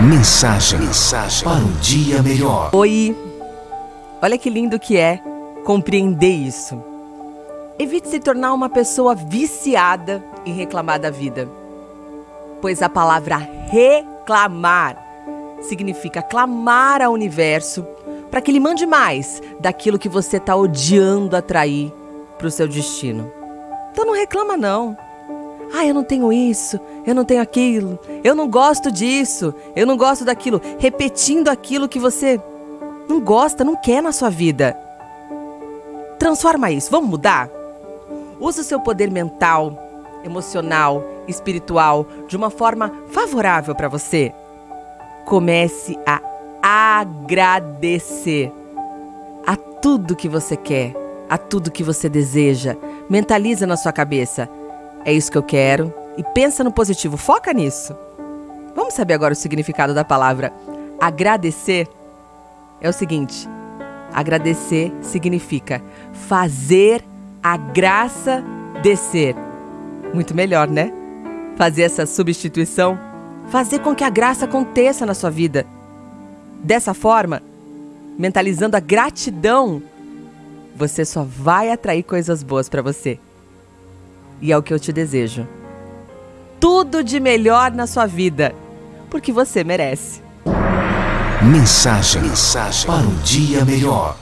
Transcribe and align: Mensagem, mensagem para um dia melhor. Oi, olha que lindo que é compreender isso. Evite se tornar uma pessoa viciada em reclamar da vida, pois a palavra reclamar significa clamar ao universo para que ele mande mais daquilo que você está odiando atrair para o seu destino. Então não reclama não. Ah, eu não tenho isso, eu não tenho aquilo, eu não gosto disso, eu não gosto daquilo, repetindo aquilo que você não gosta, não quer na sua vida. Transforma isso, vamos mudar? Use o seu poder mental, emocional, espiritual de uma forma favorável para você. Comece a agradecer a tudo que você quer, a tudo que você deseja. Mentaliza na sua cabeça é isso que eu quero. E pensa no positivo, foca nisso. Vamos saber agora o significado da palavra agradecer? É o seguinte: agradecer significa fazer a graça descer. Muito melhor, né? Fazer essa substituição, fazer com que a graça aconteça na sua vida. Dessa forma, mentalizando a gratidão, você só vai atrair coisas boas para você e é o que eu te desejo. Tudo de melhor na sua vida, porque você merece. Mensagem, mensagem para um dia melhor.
Mensagem, 0.00 0.80
mensagem 0.80 1.44
para 1.44 1.58
um 1.58 1.72
dia 1.74 2.20
melhor. 2.20 2.70
Oi, 2.74 3.16
olha 4.20 4.36
que 4.36 4.50
lindo 4.50 4.76
que 4.78 4.96
é 4.96 5.20
compreender 5.64 6.32
isso. 6.32 6.82
Evite 7.78 8.08
se 8.08 8.18
tornar 8.18 8.52
uma 8.52 8.68
pessoa 8.68 9.14
viciada 9.14 10.22
em 10.44 10.52
reclamar 10.52 10.98
da 10.98 11.10
vida, 11.10 11.48
pois 12.60 12.82
a 12.82 12.88
palavra 12.88 13.36
reclamar 13.70 14.96
significa 15.62 16.20
clamar 16.20 17.00
ao 17.00 17.12
universo 17.12 17.86
para 18.32 18.40
que 18.40 18.50
ele 18.50 18.60
mande 18.60 18.84
mais 18.84 19.40
daquilo 19.60 19.98
que 19.98 20.08
você 20.08 20.38
está 20.38 20.56
odiando 20.56 21.36
atrair 21.36 21.92
para 22.36 22.48
o 22.48 22.50
seu 22.50 22.66
destino. 22.66 23.30
Então 23.92 24.04
não 24.04 24.12
reclama 24.12 24.56
não. 24.56 24.96
Ah, 25.76 25.84
eu 25.84 25.92
não 25.92 26.04
tenho 26.04 26.32
isso, 26.32 26.78
eu 27.04 27.16
não 27.16 27.24
tenho 27.24 27.42
aquilo, 27.42 27.98
eu 28.22 28.32
não 28.36 28.48
gosto 28.48 28.92
disso, 28.92 29.52
eu 29.74 29.84
não 29.84 29.96
gosto 29.96 30.24
daquilo, 30.24 30.62
repetindo 30.78 31.48
aquilo 31.48 31.88
que 31.88 31.98
você 31.98 32.40
não 33.08 33.20
gosta, 33.20 33.64
não 33.64 33.74
quer 33.74 34.00
na 34.00 34.12
sua 34.12 34.30
vida. 34.30 34.78
Transforma 36.16 36.70
isso, 36.70 36.92
vamos 36.92 37.10
mudar? 37.10 37.50
Use 38.38 38.60
o 38.60 38.62
seu 38.62 38.78
poder 38.78 39.10
mental, 39.10 39.76
emocional, 40.24 41.02
espiritual 41.26 42.06
de 42.28 42.36
uma 42.36 42.50
forma 42.50 42.92
favorável 43.10 43.74
para 43.74 43.88
você. 43.88 44.32
Comece 45.24 45.98
a 46.06 46.20
agradecer 46.62 48.52
a 49.44 49.56
tudo 49.56 50.14
que 50.14 50.28
você 50.28 50.56
quer, 50.56 50.94
a 51.28 51.36
tudo 51.36 51.72
que 51.72 51.82
você 51.82 52.08
deseja. 52.08 52.76
Mentaliza 53.10 53.66
na 53.66 53.76
sua 53.76 53.92
cabeça 53.92 54.48
é 55.04 55.12
isso 55.12 55.30
que 55.30 55.38
eu 55.38 55.42
quero. 55.42 55.92
E 56.16 56.22
pensa 56.22 56.64
no 56.64 56.72
positivo, 56.72 57.16
foca 57.16 57.52
nisso. 57.52 57.94
Vamos 58.74 58.94
saber 58.94 59.14
agora 59.14 59.32
o 59.32 59.36
significado 59.36 59.94
da 59.94 60.04
palavra 60.04 60.52
agradecer? 61.00 61.88
É 62.80 62.88
o 62.88 62.92
seguinte: 62.92 63.48
agradecer 64.12 64.92
significa 65.02 65.82
fazer 66.12 67.04
a 67.42 67.56
graça 67.56 68.42
descer. 68.82 69.34
Muito 70.12 70.34
melhor, 70.34 70.68
né? 70.68 70.92
Fazer 71.56 71.82
essa 71.82 72.06
substituição, 72.06 72.98
fazer 73.48 73.80
com 73.80 73.94
que 73.94 74.04
a 74.04 74.10
graça 74.10 74.44
aconteça 74.44 75.04
na 75.04 75.14
sua 75.14 75.30
vida. 75.30 75.66
Dessa 76.62 76.94
forma, 76.94 77.42
mentalizando 78.18 78.76
a 78.76 78.80
gratidão, 78.80 79.82
você 80.74 81.04
só 81.04 81.22
vai 81.22 81.70
atrair 81.70 82.02
coisas 82.02 82.42
boas 82.42 82.68
para 82.68 82.82
você 82.82 83.18
e 84.40 84.52
é 84.52 84.56
o 84.56 84.62
que 84.62 84.72
eu 84.72 84.78
te 84.78 84.92
desejo. 84.92 85.46
Tudo 86.60 87.02
de 87.02 87.20
melhor 87.20 87.70
na 87.72 87.86
sua 87.86 88.06
vida, 88.06 88.54
porque 89.10 89.32
você 89.32 89.62
merece. 89.64 90.22
Mensagem, 91.42 92.22
mensagem 92.22 92.86
para 92.86 93.02
um 93.02 93.16
dia 93.22 93.64
melhor. 93.64 94.16